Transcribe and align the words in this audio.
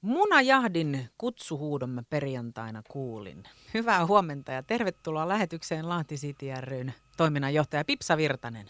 Munajahdin 0.00 1.08
kutsuhuudomme 1.18 2.02
perjantaina 2.10 2.82
kuulin. 2.90 3.42
Hyvää 3.74 4.06
huomenta 4.06 4.52
ja 4.52 4.62
tervetuloa 4.62 5.28
lähetykseen 5.28 5.88
Lahti 5.88 6.14
City 6.14 6.46
ryn 6.60 6.92
toiminnanjohtaja 7.16 7.84
Pipsa 7.84 8.16
Virtanen. 8.16 8.66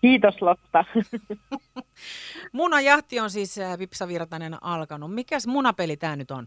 Kiitos 0.00 0.42
Lotta. 0.42 0.84
Munajahti 2.52 3.20
on 3.20 3.30
siis 3.30 3.58
äh, 3.58 3.78
Pipsa 3.78 4.08
Virtanen 4.08 4.64
alkanut. 4.64 5.14
Mikäs 5.14 5.46
munapeli 5.46 5.96
tämä 5.96 6.16
nyt 6.16 6.30
on? 6.30 6.46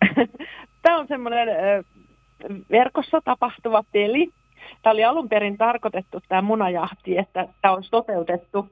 Tämä 0.82 0.98
on 0.98 1.08
semmoinen 1.08 1.48
verkossa 2.70 3.20
tapahtuva 3.20 3.84
peli. 3.92 4.30
Tämä 4.82 4.92
oli 4.92 5.04
alun 5.04 5.28
perin 5.28 5.58
tarkoitettu 5.58 6.20
tämä 6.28 6.42
munajahti, 6.42 7.18
että 7.18 7.48
tämä 7.62 7.74
on 7.74 7.82
toteutettu 7.90 8.68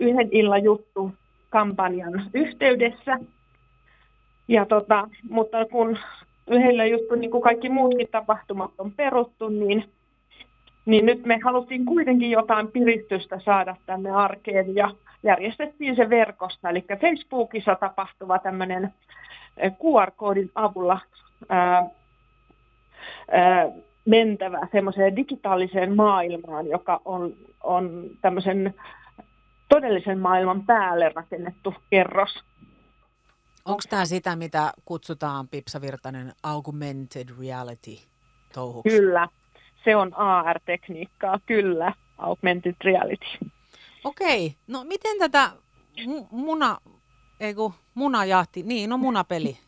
yhden 0.00 0.28
illan 0.32 0.64
juttu 0.64 1.14
kampanjan 1.54 2.22
yhteydessä. 2.34 3.18
Ja 4.48 4.66
tota, 4.66 5.08
mutta 5.30 5.66
kun 5.72 5.98
yhdellä 6.50 6.84
juttu, 6.84 7.14
niin 7.14 7.30
kuin 7.30 7.42
kaikki 7.42 7.68
muutkin 7.68 8.08
tapahtumat 8.10 8.70
on 8.78 8.92
peruttu, 8.92 9.48
niin, 9.48 9.84
niin 10.86 11.06
nyt 11.06 11.26
me 11.26 11.38
haluttiin 11.44 11.84
kuitenkin 11.84 12.30
jotain 12.30 12.68
piristystä 12.68 13.40
saada 13.40 13.76
tänne 13.86 14.10
arkeen 14.10 14.74
ja 14.74 14.90
järjestettiin 15.22 15.96
se 15.96 16.10
verkossa. 16.10 16.70
Eli 16.70 16.84
Facebookissa 17.00 17.74
tapahtuva 17.74 18.38
tämmöinen 18.38 18.94
QR-koodin 19.60 20.50
avulla 20.54 21.00
ää, 21.48 21.90
ää, 23.30 23.68
mentävä 24.04 24.68
semmoiseen 24.72 25.16
digitaaliseen 25.16 25.96
maailmaan, 25.96 26.66
joka 26.66 27.00
on, 27.04 27.32
on 27.62 28.10
tämmöisen 28.20 28.74
todellisen 29.74 30.18
maailman 30.18 30.66
päälle 30.66 31.08
rakennettu 31.08 31.74
kerros. 31.90 32.44
Onko 33.64 33.80
tämä 33.90 34.04
sitä, 34.04 34.36
mitä 34.36 34.72
kutsutaan 34.84 35.48
Pipsa 35.48 35.80
Virtanen 35.80 36.32
augmented 36.42 37.28
reality 37.40 37.96
touhuksi? 38.54 38.96
Kyllä, 38.96 39.28
se 39.84 39.96
on 39.96 40.14
AR-tekniikkaa, 40.14 41.38
kyllä, 41.46 41.92
augmented 42.18 42.74
reality. 42.84 43.26
Okei, 44.04 44.54
no 44.66 44.84
miten 44.84 45.18
tätä 45.18 45.50
muna, 46.30 46.78
ei 47.40 47.54
kun 47.54 47.74
munajahti, 47.94 48.62
niin 48.62 48.90
no 48.90 48.98
munapeli 48.98 49.58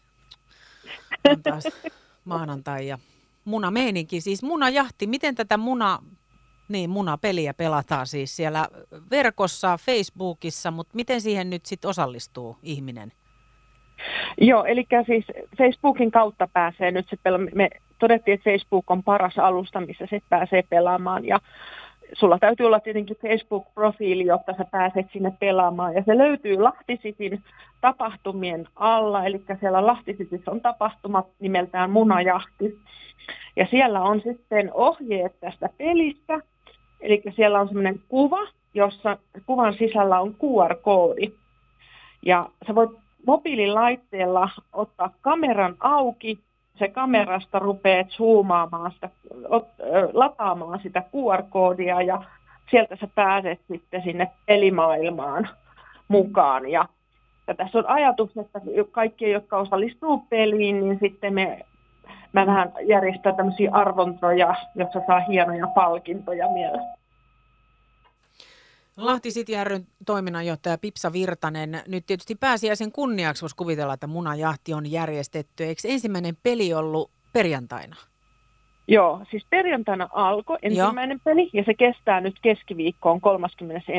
on 1.31 1.43
taas 1.43 1.65
maanantai 2.25 2.89
ja 2.89 2.99
munameininki, 3.45 4.21
siis 4.21 4.43
munajahti, 4.43 5.07
miten 5.07 5.35
tätä 5.35 5.57
muna 5.57 5.99
niin, 6.69 6.91
munapeliä 6.91 7.55
pelataan 7.55 8.07
siis 8.07 8.37
siellä 8.37 8.69
verkossa, 9.11 9.79
Facebookissa, 9.87 10.71
mutta 10.71 10.93
miten 10.95 11.21
siihen 11.21 11.51
nyt 11.51 11.67
sitten 11.67 11.89
osallistuu 11.89 12.57
ihminen? 12.63 13.13
Joo, 14.41 14.65
eli 14.65 14.87
siis 15.07 15.25
Facebookin 15.59 16.11
kautta 16.11 16.49
pääsee 16.53 16.91
nyt 16.91 17.09
se 17.09 17.17
pela- 17.17 17.55
Me 17.55 17.71
todettiin, 17.99 18.35
että 18.35 18.51
Facebook 18.51 18.91
on 18.91 19.03
paras 19.03 19.39
alusta, 19.39 19.81
missä 19.81 20.07
se 20.11 20.21
pääsee 20.29 20.63
pelaamaan 20.63 21.25
ja 21.25 21.41
sulla 22.13 22.39
täytyy 22.39 22.67
olla 22.67 22.81
tietenkin 22.81 23.17
Facebook-profiili, 23.17 24.27
jotta 24.27 24.55
sä 24.59 24.65
pääset 24.71 25.07
sinne 25.13 25.33
pelaamaan. 25.41 25.95
Ja 25.95 26.03
se 26.07 26.19
löytyy 26.19 26.59
Lahtisitin 26.59 27.43
tapahtumien 27.81 28.69
alla, 28.77 29.25
eli 29.25 29.43
siellä 29.61 29.87
Lahtisitissä 29.87 30.51
on 30.51 30.61
tapahtuma 30.61 31.25
nimeltään 31.41 31.91
Munajahti. 31.91 32.79
Ja 33.57 33.67
siellä 33.71 34.03
on 34.03 34.21
sitten 34.21 34.71
ohjeet 34.75 35.41
tästä 35.41 35.69
pelistä, 35.79 36.41
Eli 37.01 37.23
siellä 37.37 37.61
on 37.61 37.67
semmoinen 37.69 38.01
kuva, 38.09 38.41
jossa 38.75 39.17
kuvan 39.47 39.75
sisällä 39.75 40.21
on 40.21 40.35
QR-koodi. 40.35 41.33
Ja 42.23 42.49
sä 42.67 42.75
voit 42.75 42.91
mobiililaitteella 43.27 44.49
ottaa 44.73 45.11
kameran 45.21 45.77
auki, 45.81 46.39
se 46.79 46.89
kamerasta 46.89 47.59
rupeaa 47.59 48.05
zoomaamaan 48.05 48.93
sitä, 48.93 49.11
lataamaan 50.13 50.81
sitä 50.83 51.03
QR-koodia 51.13 52.03
ja 52.03 52.23
sieltä 52.71 52.97
sä 53.01 53.09
pääset 53.15 53.61
sitten 53.69 54.03
sinne 54.03 54.31
pelimaailmaan 54.47 55.49
mukaan. 56.09 56.69
Ja, 56.69 56.89
ja 57.47 57.55
tässä 57.55 57.79
on 57.79 57.87
ajatus, 57.87 58.37
että 58.37 58.61
kaikki, 58.91 59.31
jotka 59.31 59.57
osallistuu 59.57 60.25
peliin, 60.31 60.81
niin 60.81 60.99
sitten 61.01 61.35
me 61.35 61.61
mä 62.41 62.47
vähän 62.47 62.73
järjestää 62.83 63.33
tämmöisiä 63.33 63.71
arvontoja, 63.73 64.55
jossa 64.75 65.01
saa 65.07 65.21
hienoja 65.21 65.67
palkintoja 65.67 66.47
myös. 66.49 66.81
Lahti 68.97 69.29
City 69.29 69.53
ryn 69.65 69.87
toiminnanjohtaja 70.07 70.79
Pipsa 70.79 71.13
Virtanen. 71.13 71.81
Nyt 71.89 72.07
tietysti 72.07 72.35
pääsiäisen 72.35 72.93
kunniaksi 72.93 73.43
voisi 73.43 73.57
kuvitella, 73.57 73.95
että 73.95 74.07
munajahti 74.07 74.75
on 74.75 74.91
järjestetty. 74.91 75.65
Eikö 75.65 75.81
ensimmäinen 75.89 76.37
peli 76.43 76.75
ollut 76.75 77.11
perjantaina? 77.33 77.97
Joo, 78.89 79.21
siis 79.31 79.47
perjantaina 79.51 80.09
alkoi 80.13 80.59
ensimmäinen 80.63 81.21
Joo. 81.25 81.35
peli 81.35 81.51
ja 81.53 81.65
se 81.65 81.75
kestää 81.75 82.21
nyt 82.21 82.35
keskiviikkoon 82.43 83.21
31. 83.21 83.93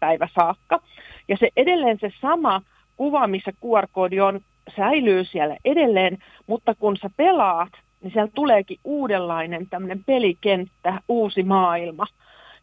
päivä 0.00 0.28
saakka. 0.34 0.80
Ja 1.28 1.36
se 1.36 1.48
edelleen 1.56 1.98
se 2.00 2.12
sama 2.20 2.62
kuva, 2.96 3.26
missä 3.26 3.50
QR-koodi 3.50 4.20
on, 4.20 4.40
säilyy 4.76 5.24
siellä 5.24 5.56
edelleen, 5.64 6.18
mutta 6.46 6.74
kun 6.74 6.96
sä 6.96 7.10
pelaat, 7.16 7.72
niin 8.00 8.12
siellä 8.12 8.30
tuleekin 8.34 8.78
uudenlainen 8.84 9.66
tämmöinen 9.70 10.04
pelikenttä, 10.06 11.00
uusi 11.08 11.42
maailma. 11.42 12.06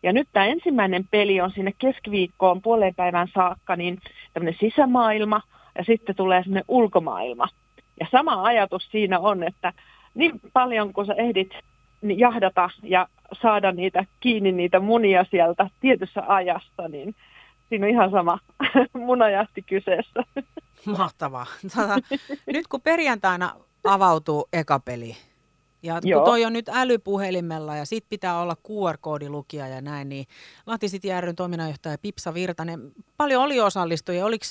Ja 0.04 0.14
nyt 0.14 0.28
tämä 0.34 0.46
ensimmäinen 0.46 1.06
peli 1.12 1.42
on 1.42 1.52
sinne 1.52 1.72
keskiviikkoon 1.78 2.62
puoleen 2.62 2.96
päivän 2.96 3.28
saakka, 3.34 3.76
niin 3.76 4.00
tämmöinen 4.34 4.60
sisämaailma 4.60 5.42
ja 5.78 5.84
sitten 5.84 6.16
tulee 6.16 6.44
semmoinen 6.44 6.66
ulkomaailma. 6.68 7.48
Ja 8.00 8.08
sama 8.12 8.44
ajatus 8.44 8.88
siinä 8.92 9.20
on, 9.20 9.44
että 9.44 9.74
niin 10.14 10.40
paljon 10.54 10.94
kuin 10.94 11.08
sä 11.08 11.14
ehdit 11.14 11.54
niin 12.02 12.20
jahdata 12.20 12.70
ja 12.84 13.08
saada 13.42 13.72
niitä 13.72 14.06
kiinni 14.20 14.52
niitä 14.52 14.80
munia 14.80 15.26
sieltä 15.32 15.70
tietyssä 15.80 16.24
ajassa, 16.28 16.88
niin 16.88 17.16
siinä 17.70 17.86
on 17.86 17.92
ihan 17.92 18.12
sama 18.12 18.40
munajahti 19.08 19.62
kyseessä. 19.62 20.24
Mahtavaa. 20.97 21.46
Tota, 21.75 21.97
nyt 22.46 22.68
kun 22.68 22.81
perjantaina 22.81 23.56
avautuu 23.84 24.47
eka 24.53 24.80
peli, 24.80 25.18
ja 25.84 26.02
kun 26.02 26.09
Joo. 26.09 26.25
toi 26.25 26.46
on 26.46 26.53
nyt 26.53 26.69
älypuhelimella 26.69 27.75
ja 27.75 27.86
sit 27.86 28.06
pitää 28.09 28.42
olla 28.42 28.56
QR-koodilukija 28.68 29.68
ja 29.68 29.81
näin, 29.81 30.09
niin 30.09 30.25
Lahti 30.66 30.88
City 30.88 31.08
ryn 31.20 31.36
toiminnanjohtaja 31.36 31.97
Pipsa 32.02 32.34
Virtanen, 32.34 32.91
paljon 33.18 33.44
oli 33.44 33.59
osallistujia, 33.59 34.25
oliko 34.25 34.46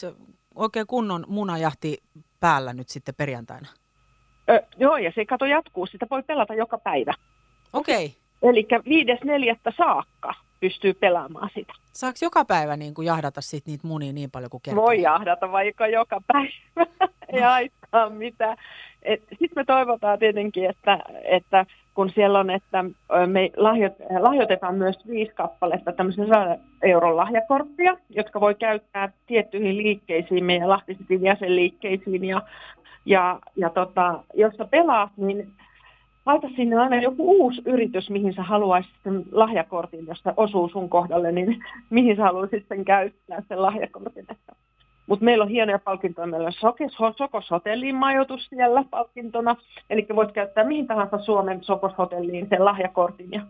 oikein 0.54 0.86
kunnon 0.86 1.24
munajahti 1.28 1.98
päällä 2.40 2.72
nyt 2.72 2.88
sitten 2.88 3.14
perjantaina? 3.14 3.69
Ö, 4.50 4.62
joo, 4.76 4.96
ja 4.96 5.12
se 5.14 5.24
kato 5.24 5.44
jatkuu, 5.44 5.86
sitä 5.86 6.06
voi 6.10 6.22
pelata 6.22 6.54
joka 6.54 6.78
päivä. 6.78 7.14
Okei. 7.72 8.06
Okay. 8.06 8.50
Eli 8.50 8.66
neljättä 9.24 9.72
saakka 9.76 10.34
pystyy 10.60 10.94
pelaamaan 10.94 11.50
sitä. 11.54 11.72
Saako 11.93 12.19
joka 12.22 12.44
päivä 12.44 12.76
niin 12.76 12.94
kuin 12.94 13.06
jahdata 13.06 13.41
sit 13.41 13.66
niitä 13.66 13.87
munia 13.87 14.12
niin 14.12 14.31
paljon 14.31 14.50
kuin 14.50 14.60
kertaa? 14.62 14.84
Voi 14.84 15.03
jahdata 15.03 15.53
vaikka 15.53 15.87
joka 15.87 16.21
päivä, 16.26 16.87
ei 17.32 17.41
haittaa 17.41 18.10
mitään. 18.10 18.56
Sitten 19.28 19.53
me 19.56 19.65
toivotaan 19.65 20.19
tietenkin, 20.19 20.70
että, 20.70 20.99
että 21.25 21.66
kun 21.94 22.10
siellä 22.10 22.38
on, 22.38 22.50
että 22.50 22.84
me 23.26 23.50
lahjoit, 23.56 23.93
lahjoitetaan 24.20 24.75
myös 24.75 24.97
viisi 25.09 25.32
kappaletta 25.34 25.93
tämmöisen 25.93 26.26
100 26.26 26.56
euron 26.82 27.16
lahjakorttia, 27.16 27.97
jotka 28.10 28.41
voi 28.41 28.54
käyttää 28.54 29.12
tiettyihin 29.26 29.76
liikkeisiin, 29.76 30.44
meidän 30.44 30.69
Lahtisitin 30.69 31.22
jäsenliikkeisiin. 31.22 32.25
Ja, 32.25 32.43
ja, 33.04 33.38
ja 33.56 33.70
tota, 33.70 34.25
jos 34.34 34.54
sä 34.56 34.65
pelaat, 34.65 35.10
niin 35.16 35.53
laita 36.30 36.48
sinne 36.56 36.76
aina 36.76 36.96
joku 36.96 37.42
uusi 37.42 37.62
yritys, 37.64 38.10
mihin 38.10 38.34
sä 38.34 38.42
haluaisit 38.42 38.94
sen 39.04 39.24
lahjakortin, 39.32 40.06
josta 40.06 40.34
osuu 40.36 40.68
sun 40.68 40.88
kohdalle, 40.88 41.32
niin 41.32 41.64
mihin 41.91 42.16
sä 42.16 42.22
haluaisit 42.22 42.66
sen 42.68 42.84
käyttää 42.84 43.42
sen 43.48 43.62
lahjakortin. 43.62 44.26
Mutta 45.06 45.24
meillä 45.24 45.44
on 45.44 45.50
hienoja 45.50 45.78
palkintoja. 45.78 46.26
Meillä 46.26 46.46
on 46.46 46.52
Sokos, 46.52 47.16
Sokos 47.16 47.50
Hotelliin 47.50 47.94
majoitus 47.94 48.46
siellä 48.46 48.84
palkintona. 48.90 49.56
Eli 49.90 50.06
voit 50.14 50.32
käyttää 50.32 50.64
mihin 50.64 50.87
tahansa 50.87 51.19
Suomen 51.19 51.64
Sokos 51.64 51.93
Hotelliin 51.99 52.46
sen 52.49 52.64
lahjakortin. 52.64 53.28
Ja, 53.32 53.43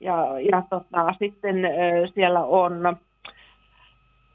ja, 0.00 0.40
ja 0.40 0.62
tota, 0.70 1.14
sitten 1.18 1.56
siellä 2.14 2.44
on 2.44 2.96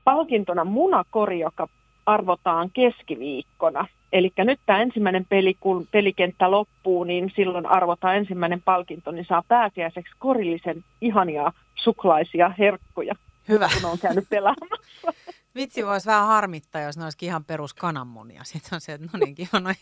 palkintona 0.04 0.64
munakori, 0.64 1.40
joka 1.40 1.68
arvotaan 2.06 2.70
keskiviikkona. 2.74 3.88
Eli 4.14 4.32
nyt 4.38 4.60
tämä 4.66 4.82
ensimmäinen 4.82 5.26
peli, 5.30 5.54
kun 5.60 5.88
pelikenttä 5.92 6.52
loppuu, 6.52 7.04
niin 7.04 7.32
silloin 7.36 7.66
arvotaan 7.66 8.18
ensimmäinen 8.18 8.62
palkinto, 8.62 9.12
niin 9.12 9.26
saa 9.26 9.44
pääsiäiseksi 9.48 10.16
korillisen 10.20 10.84
ihania 11.02 11.52
suklaisia 11.76 12.54
herkkuja, 12.60 13.16
Hyvä. 13.50 13.70
kun 13.82 13.92
on 13.92 14.00
käynyt 14.00 14.30
pelaamassa. 14.30 15.14
Vitsi 15.56 15.86
voisi 15.86 16.06
vähän 16.06 16.28
harmittaa, 16.28 16.82
jos 16.82 16.98
ne 16.98 17.04
olisikin 17.04 17.28
ihan 17.28 17.46
perus 17.46 17.74
kananmunia. 17.74 18.44
Sitten 18.44 18.70
on 18.74 18.82
se, 18.82 18.94
että 18.94 19.08
no 19.14 19.26
niin, 19.26 19.36
kiva, 19.36 19.60
no 19.60 19.74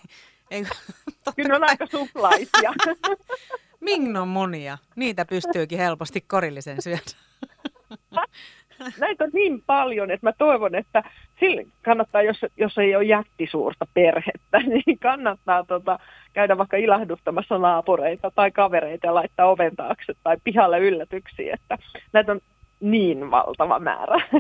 ei, 0.51 0.65
Kyllä 1.35 1.55
on 1.55 1.69
aika 1.69 1.85
suklaisia. 1.85 2.73
Mingnon 3.79 4.27
munia. 4.27 4.77
Niitä 4.95 5.25
pystyykin 5.25 5.77
helposti 5.77 6.21
korillisen 6.21 6.81
syödä. 6.81 7.30
Näitä 8.99 9.23
on 9.23 9.29
niin 9.33 9.63
paljon, 9.65 10.11
että 10.11 10.27
mä 10.27 10.33
toivon, 10.37 10.75
että 10.75 11.03
sille 11.39 11.65
kannattaa, 11.85 12.21
jos, 12.21 12.45
jos 12.57 12.77
ei 12.77 12.95
ole 12.95 13.03
jättisuurta 13.03 13.87
perhettä, 13.93 14.59
niin 14.85 14.99
kannattaa 14.99 15.63
tota, 15.63 15.99
käydä 16.33 16.57
vaikka 16.57 16.77
ilahduttamassa 16.77 17.57
naapureita 17.57 18.31
tai 18.35 18.51
kavereita 18.51 19.07
ja 19.07 19.15
laittaa 19.15 19.49
oven 19.49 19.75
taakse 19.75 20.13
tai 20.23 20.37
pihalle 20.43 20.79
yllätyksiä, 20.79 21.53
että 21.53 21.77
näitä 22.13 22.31
on 22.31 22.41
niin 22.79 23.31
valtava 23.31 23.79
määrä. 23.79 24.21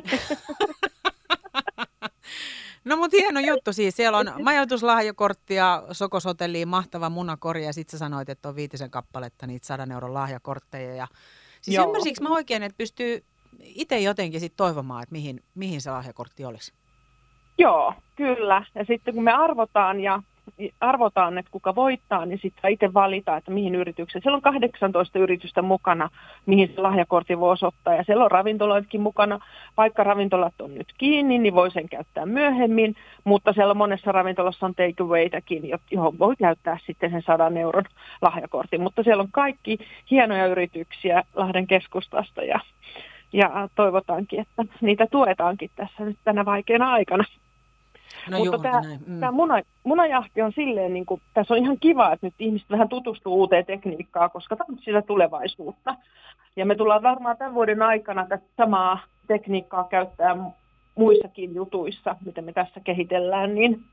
No 2.85 2.97
mutta 2.97 3.17
hieno 3.17 3.39
juttu 3.39 3.73
siis. 3.73 3.95
Siellä 3.95 4.17
on 4.17 4.31
majoituslahjakortti 4.41 5.55
ja 5.55 5.83
Sokoshotelliin 5.91 6.67
mahtava 6.67 7.09
munakori 7.09 7.65
ja 7.65 7.73
sitten 7.73 7.91
sä 7.91 7.97
sanoit, 7.97 8.29
että 8.29 8.49
on 8.49 8.55
viitisen 8.55 8.91
kappaletta 8.91 9.47
niitä 9.47 9.67
sadan 9.67 9.91
euron 9.91 10.13
lahjakortteja. 10.13 10.95
Ja... 10.95 11.07
Siis 11.61 11.77
Joo. 11.77 11.85
ymmärsikö 11.85 12.23
mä 12.23 12.29
oikein, 12.29 12.63
että 12.63 12.77
pystyy 12.77 13.23
itse 13.63 13.99
jotenkin 13.99 14.39
sit 14.39 14.53
toivomaan, 14.57 15.03
että 15.03 15.13
mihin, 15.13 15.39
mihin 15.55 15.81
se 15.81 15.91
lahjakortti 15.91 16.45
olisi? 16.45 16.73
Joo, 17.57 17.93
kyllä. 18.15 18.63
Ja 18.75 18.85
sitten 18.85 19.13
kun 19.13 19.23
me 19.23 19.31
arvotaan 19.31 19.99
ja 19.99 20.21
arvotaan, 20.79 21.37
että 21.37 21.51
kuka 21.51 21.75
voittaa, 21.75 22.25
niin 22.25 22.39
sitten 22.41 22.71
itse 22.71 22.93
valita, 22.93 23.37
että 23.37 23.51
mihin 23.51 23.75
yritykseen. 23.75 24.21
Siellä 24.21 24.35
on 24.35 24.41
18 24.41 25.19
yritystä 25.19 25.61
mukana, 25.61 26.09
mihin 26.45 26.71
se 26.75 26.81
lahjakortti 26.81 27.39
voi 27.39 27.51
osoittaa. 27.51 27.95
Ja 27.95 28.03
siellä 28.03 28.23
on 28.23 28.31
ravintoloitkin 28.31 29.01
mukana. 29.01 29.39
Vaikka 29.77 30.03
ravintolat 30.03 30.61
on 30.61 30.75
nyt 30.75 30.93
kiinni, 30.97 31.37
niin 31.37 31.55
voi 31.55 31.71
sen 31.71 31.89
käyttää 31.89 32.25
myöhemmin. 32.25 32.95
Mutta 33.23 33.53
siellä 33.53 33.73
monessa 33.73 34.11
ravintolassa 34.11 34.65
on 34.65 34.75
takeawaytäkin, 34.75 35.63
johon 35.91 36.19
voi 36.19 36.35
käyttää 36.35 36.77
sitten 36.85 37.11
sen 37.11 37.21
100 37.21 37.51
euron 37.59 37.85
lahjakortin. 38.21 38.81
Mutta 38.81 39.03
siellä 39.03 39.23
on 39.23 39.31
kaikki 39.31 39.77
hienoja 40.11 40.47
yrityksiä 40.47 41.23
Lahden 41.35 41.67
keskustasta 41.67 42.43
ja, 42.43 42.59
ja 43.33 43.69
toivotaankin, 43.75 44.39
että 44.39 44.63
niitä 44.81 45.07
tuetaankin 45.11 45.69
tässä 45.75 46.05
nyt 46.05 46.17
tänä 46.23 46.45
vaikeana 46.45 46.91
aikana. 46.91 47.23
No 48.29 48.37
Mutta 48.37 48.55
joo, 48.55 48.57
tämä, 48.57 48.81
mm. 49.07 49.19
tämä 49.19 49.31
muna, 49.31 49.61
munajahti 49.83 50.41
on 50.41 50.51
silleen, 50.51 50.93
niin 50.93 51.05
kuin, 51.05 51.21
tässä 51.33 51.53
on 51.53 51.59
ihan 51.59 51.77
kiva, 51.79 52.13
että 52.13 52.27
nyt 52.27 52.33
ihmiset 52.39 52.69
vähän 52.69 52.89
tutustuu 52.89 53.35
uuteen 53.35 53.65
tekniikkaan, 53.65 54.31
koska 54.31 54.55
tämä 54.55 54.65
on 54.69 54.79
sitä 54.79 55.01
tulevaisuutta. 55.01 55.95
Ja 56.55 56.65
me 56.65 56.75
tullaan 56.75 57.03
varmaan 57.03 57.37
tämän 57.37 57.53
vuoden 57.53 57.81
aikana 57.81 58.25
tästä 58.27 58.47
samaa 58.57 58.99
tekniikkaa 59.27 59.83
käyttää 59.83 60.35
muissakin 60.95 61.55
jutuissa, 61.55 62.15
mitä 62.25 62.41
me 62.41 62.53
tässä 62.53 62.79
kehitellään, 62.79 63.55
niin 63.55 63.83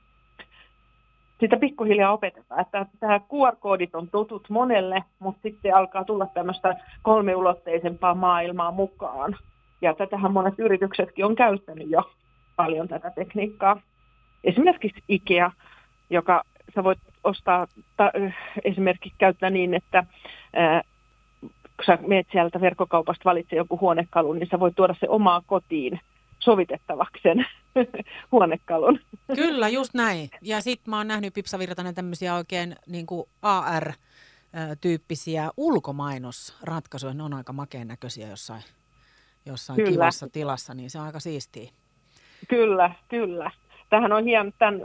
sitä 1.40 1.56
pikkuhiljaa 1.56 2.12
opetetaan. 2.12 2.60
Että 2.60 2.86
tämä 3.00 3.20
QR-koodit 3.20 3.94
on 3.94 4.08
tutut 4.10 4.50
monelle, 4.50 5.04
mutta 5.18 5.42
sitten 5.42 5.76
alkaa 5.76 6.04
tulla 6.04 6.26
tämmöistä 6.26 6.74
kolmeulotteisempaa 7.02 8.14
maailmaa 8.14 8.70
mukaan. 8.70 9.36
Ja 9.82 9.94
tätähän 9.94 10.32
monet 10.32 10.54
yrityksetkin 10.58 11.24
on 11.24 11.36
käyttänyt 11.36 11.90
jo 11.90 12.10
paljon 12.56 12.88
tätä 12.88 13.10
tekniikkaa 13.10 13.80
esimerkiksi 14.44 15.02
IKEA, 15.08 15.50
joka 16.10 16.42
sä 16.74 16.84
voit 16.84 16.98
ostaa, 17.24 17.66
ta, 17.96 18.12
esimerkiksi 18.64 19.18
käyttää 19.18 19.50
niin, 19.50 19.74
että 19.74 20.04
ää, 20.52 20.82
kun 21.40 21.84
sä 21.86 21.98
meet 22.06 22.26
sieltä 22.32 22.60
verkkokaupasta, 22.60 23.24
valitse 23.24 23.56
joku 23.56 23.80
huonekalu, 23.80 24.32
niin 24.32 24.48
sä 24.50 24.60
voit 24.60 24.74
tuoda 24.76 24.94
se 25.00 25.08
omaa 25.08 25.42
kotiin 25.46 26.00
sovitettavaksi 26.48 27.22
sen 27.22 27.46
huonekalun. 28.32 29.00
Kyllä, 29.34 29.68
just 29.68 29.94
näin. 29.94 30.30
Ja 30.42 30.60
sitten 30.60 30.90
mä 30.90 30.96
oon 30.96 31.08
nähnyt 31.08 31.34
Pipsa 31.34 31.58
Virtanen 31.58 31.94
tämmöisiä 31.94 32.34
oikein 32.34 32.76
niin 32.86 33.06
kuin 33.06 33.28
AR-tyyppisiä 33.42 35.50
ulkomainosratkaisuja. 35.56 37.14
Ne 37.14 37.22
on 37.22 37.34
aika 37.34 37.52
makeen 37.52 37.88
näköisiä 37.88 38.28
jossain, 38.28 38.62
jossain 39.46 39.84
kivassa 39.84 40.28
tilassa, 40.28 40.74
niin 40.74 40.90
se 40.90 40.98
on 40.98 41.06
aika 41.06 41.20
siistiä. 41.20 41.70
Kyllä, 42.48 42.90
kyllä. 43.08 43.50
Tähän 43.90 44.12
on 44.12 44.24
hieman, 44.24 44.52
tämän 44.58 44.80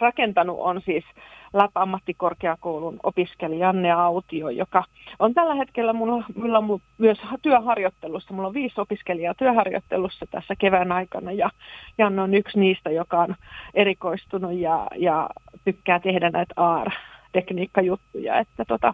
rakentanut 0.00 0.56
on 0.60 0.80
siis 0.84 1.04
LAP-ammattikorkeakoulun 1.52 3.00
opiskelija 3.02 3.66
Janne 3.66 3.92
Autio, 3.92 4.48
joka 4.48 4.84
on 5.18 5.34
tällä 5.34 5.54
hetkellä 5.54 5.92
mulla, 5.92 6.24
mulla 6.36 6.58
on 6.58 6.80
myös 6.98 7.18
työharjoittelussa. 7.42 8.34
Mulla 8.34 8.48
on 8.48 8.54
viisi 8.54 8.80
opiskelijaa 8.80 9.34
työharjoittelussa 9.34 10.26
tässä 10.30 10.54
kevään 10.56 10.92
aikana 10.92 11.32
ja 11.32 11.50
Janne 11.98 12.22
on 12.22 12.34
yksi 12.34 12.58
niistä, 12.58 12.90
joka 12.90 13.18
on 13.18 13.34
erikoistunut 13.74 14.52
ja, 14.52 14.86
ja 14.96 15.30
tykkää 15.64 16.00
tehdä 16.00 16.30
näitä 16.30 16.54
AR-tekniikkajuttuja, 16.56 18.38
että 18.38 18.64
tota, 18.64 18.92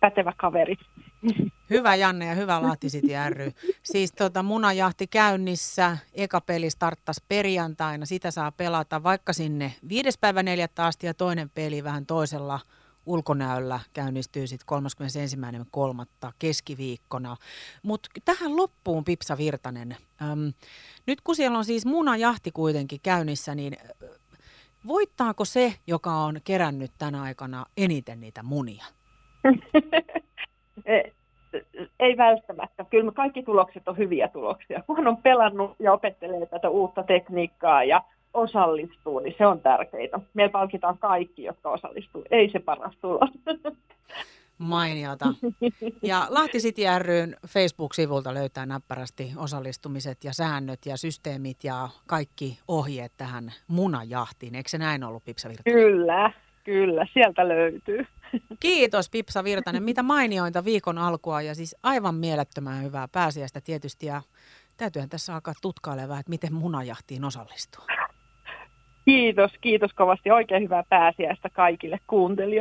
pätevä 0.00 0.32
kaveri. 0.36 0.76
Hyvä 1.70 1.94
Janne 1.94 2.26
ja 2.26 2.34
hyvä 2.34 2.62
Lahtisiti 2.62 3.12
ry. 3.28 3.52
Siis 3.82 4.12
tota, 4.12 4.42
munajahti 4.42 5.06
käynnissä, 5.06 5.98
eka 6.14 6.40
peli 6.40 6.70
starttas 6.70 7.22
perjantaina, 7.28 8.06
sitä 8.06 8.30
saa 8.30 8.52
pelata 8.52 9.02
vaikka 9.02 9.32
sinne 9.32 9.74
viides 9.88 10.18
päivä 10.18 10.42
neljättä 10.42 10.84
asti 10.84 11.06
ja 11.06 11.14
toinen 11.14 11.50
peli 11.50 11.84
vähän 11.84 12.06
toisella 12.06 12.60
ulkonäöllä 13.06 13.80
käynnistyy 13.92 14.46
sitten 14.46 14.78
31.3. 16.26 16.32
keskiviikkona. 16.38 17.36
Mutta 17.82 18.08
tähän 18.24 18.56
loppuun 18.56 19.04
Pipsa 19.04 19.38
Virtanen. 19.38 19.96
Öm, 20.22 20.52
nyt 21.06 21.20
kun 21.20 21.36
siellä 21.36 21.58
on 21.58 21.64
siis 21.64 21.86
munajahti 21.86 22.50
kuitenkin 22.50 23.00
käynnissä, 23.02 23.54
niin 23.54 23.76
voittaako 24.86 25.44
se, 25.44 25.74
joka 25.86 26.12
on 26.12 26.40
kerännyt 26.44 26.92
tänä 26.98 27.22
aikana 27.22 27.66
eniten 27.76 28.20
niitä 28.20 28.42
munia? 28.42 28.84
ei 32.00 32.16
välttämättä. 32.16 32.84
Kyllä 32.90 33.12
kaikki 33.12 33.42
tulokset 33.42 33.88
on 33.88 33.96
hyviä 33.96 34.28
tuloksia. 34.28 34.82
Kun 34.86 35.06
on 35.06 35.16
pelannut 35.16 35.76
ja 35.78 35.92
opettelee 35.92 36.46
tätä 36.46 36.68
uutta 36.68 37.02
tekniikkaa 37.02 37.84
ja 37.84 38.02
osallistuu, 38.34 39.18
niin 39.18 39.34
se 39.38 39.46
on 39.46 39.60
tärkeää. 39.60 40.20
Meillä 40.34 40.52
palkitaan 40.52 40.98
kaikki, 40.98 41.42
jotka 41.42 41.70
osallistuu. 41.70 42.24
Ei 42.30 42.50
se 42.50 42.58
paras 42.58 42.96
tulos. 43.00 43.30
Mainiota. 44.58 45.26
Ja 46.02 46.26
Lahti 46.28 46.58
City 46.58 46.82
ryn 46.98 47.36
Facebook-sivulta 47.46 48.34
löytää 48.34 48.66
näppärästi 48.66 49.32
osallistumiset 49.36 50.24
ja 50.24 50.32
säännöt 50.32 50.86
ja 50.86 50.96
systeemit 50.96 51.64
ja 51.64 51.88
kaikki 52.06 52.58
ohjeet 52.68 53.12
tähän 53.16 53.52
munajahtiin. 53.68 54.54
Eikö 54.54 54.68
se 54.68 54.78
näin 54.78 55.04
ollut, 55.04 55.24
Pipsa 55.24 55.48
Virtanen? 55.48 55.82
Kyllä, 55.82 56.32
kyllä. 56.64 57.06
Sieltä 57.12 57.48
löytyy. 57.48 58.06
Kiitos 58.60 59.10
Pipsa 59.10 59.44
Virtanen. 59.44 59.82
Mitä 59.82 60.02
mainiointa 60.02 60.64
viikon 60.64 60.98
alkua 60.98 61.42
ja 61.42 61.54
siis 61.54 61.76
aivan 61.82 62.14
mielettömän 62.14 62.82
hyvää 62.82 63.08
pääsiäistä 63.12 63.60
tietysti 63.60 64.06
ja 64.06 64.22
täytyyhän 64.76 65.08
tässä 65.08 65.34
alkaa 65.34 65.54
tutkailemaan 65.62 66.20
että 66.20 66.30
miten 66.30 66.54
munajahtiin 66.54 67.24
osallistuu. 67.24 67.84
Kiitos, 69.04 69.52
kiitos 69.60 69.92
kovasti. 69.92 70.30
Oikein 70.30 70.62
hyvää 70.62 70.84
pääsiäistä 70.88 71.50
kaikille 71.50 71.98
kuuntelijoille. 72.06 72.54